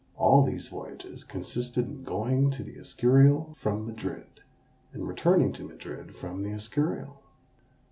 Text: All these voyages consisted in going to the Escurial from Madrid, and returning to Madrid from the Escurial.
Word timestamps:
All 0.17 0.41
these 0.41 0.65
voyages 0.67 1.23
consisted 1.23 1.85
in 1.87 2.03
going 2.03 2.49
to 2.49 2.63
the 2.63 2.79
Escurial 2.79 3.53
from 3.55 3.85
Madrid, 3.85 4.41
and 4.93 5.07
returning 5.07 5.53
to 5.53 5.63
Madrid 5.63 6.15
from 6.15 6.41
the 6.41 6.49
Escurial. 6.51 7.21